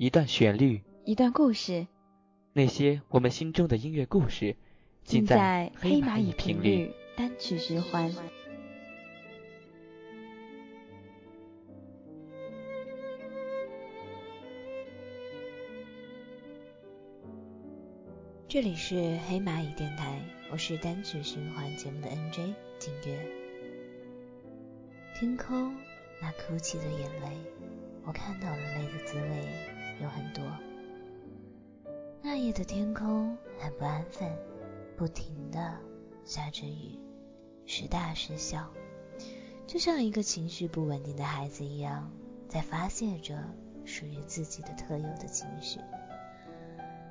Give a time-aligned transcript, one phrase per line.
[0.00, 1.86] 一段旋律，一段故事，
[2.54, 4.56] 那些我们心中的音乐故事，
[5.04, 8.10] 尽在黑蚂蚁频率单曲循环。
[18.48, 20.18] 这里是黑蚂蚁电台，
[20.50, 23.18] 我是单曲循环节目的 NJ 景月。
[25.14, 25.76] 天空
[26.22, 27.36] 那哭泣的眼泪，
[28.06, 30.44] 我看到了泪的滋味有很多。
[32.22, 34.30] 那夜的天空很不安分，
[34.96, 35.78] 不停的
[36.24, 36.98] 下着雨，
[37.66, 38.70] 时大时小，
[39.66, 42.10] 就像一个情绪不稳定的孩子一样，
[42.48, 43.42] 在发泄着
[43.84, 45.80] 属于自己的特有的情绪。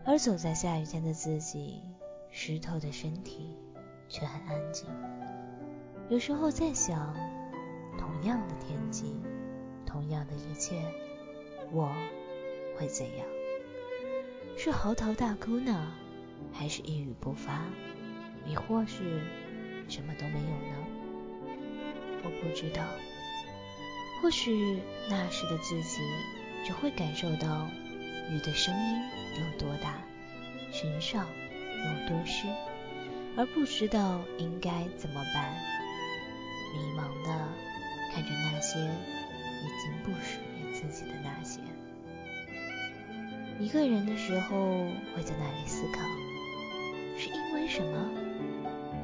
[0.05, 1.81] 而走在下雨天的自己，
[2.31, 3.55] 湿透的身体
[4.07, 4.87] 却很安静。
[6.07, 7.15] 有时候在想，
[7.97, 9.15] 同样的天气，
[9.85, 10.81] 同样的一切，
[11.71, 11.91] 我
[12.79, 13.27] 会怎样？
[14.57, 15.91] 是嚎啕大哭呢，
[16.53, 17.65] 还是一语不发，
[18.47, 19.21] 亦或是
[19.89, 21.53] 什么都没有呢？
[22.23, 22.81] 我不知道。
[24.21, 26.01] 或许那时的自己
[26.65, 27.67] 只会感受到
[28.31, 29.01] 雨的声音。
[29.39, 30.01] 有多大，
[30.71, 32.47] 身上有多湿，
[33.37, 35.53] 而不知道应该怎么办，
[36.73, 37.47] 迷茫的
[38.13, 41.59] 看着那些已经不属于自己的那些。
[43.59, 44.57] 一个人的时候
[45.13, 45.99] 会在那里思考，
[47.17, 48.09] 是因为什么，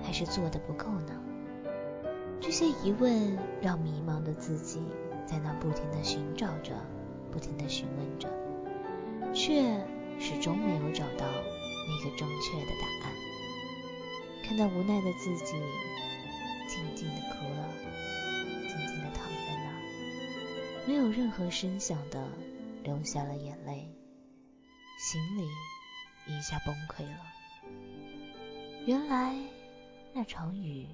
[0.04, 1.22] 还是做的不够呢？
[2.40, 4.82] 这些疑问让迷茫的自己
[5.26, 6.74] 在那不停的寻找着，
[7.32, 8.30] 不停的询问着，
[9.34, 9.80] 却。
[10.18, 13.14] 始终没有找到那个正确的答案。
[14.46, 15.58] 看到无奈的自己，
[16.70, 17.68] 静静的哭了，
[18.62, 22.24] 静静的躺在那儿，没有任何声响的
[22.82, 23.90] 流下了眼泪，
[25.06, 25.48] 心里
[26.26, 27.20] 一下崩溃了。
[28.88, 29.36] 原来
[30.14, 30.88] 那场雨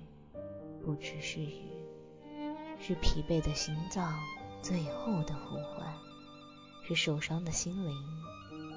[0.83, 1.69] 不只是雨，
[2.77, 4.19] 是疲惫的心脏
[4.61, 5.95] 最后的呼唤，
[6.85, 7.95] 是受伤的心灵。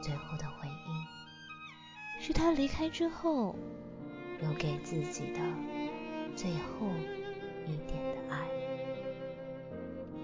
[0.00, 3.56] 最后的回应，是他离开之后
[4.41, 5.41] 留给自己的
[6.36, 6.86] 最后
[7.66, 8.47] 一点的爱。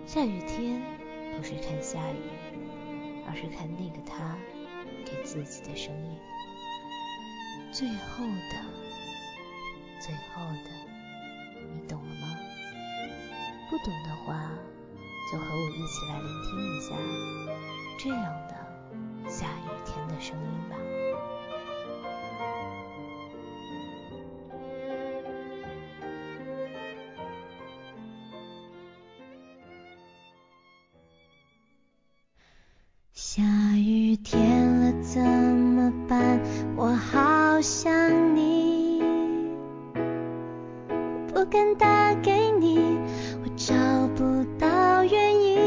[0.06, 0.80] 下雨天
[1.36, 2.30] 不是看下雨，
[3.26, 4.38] 而是看那个他
[5.10, 6.18] 给自己的声音。
[7.72, 8.54] 最后的，
[10.00, 10.70] 最后的，
[11.72, 12.38] 你懂了吗？
[13.68, 14.50] 不懂的话，
[15.30, 16.94] 就和我一起来聆听一下
[17.98, 18.50] 这样的。
[19.28, 20.76] 下雨天的声音吧。
[41.50, 42.30] 敢打给
[42.60, 42.78] 你
[43.42, 43.74] 我找
[44.14, 45.58] 不到原因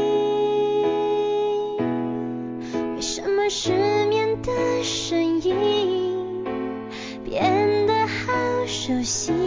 [2.94, 3.70] 为什么失
[4.06, 6.42] 眠的声音
[7.22, 8.32] 变得好
[8.66, 9.43] 熟悉？